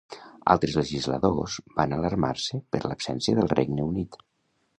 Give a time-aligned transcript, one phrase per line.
[0.53, 4.21] Altres legisladors van alarmar-se per la absència del Regne Unit.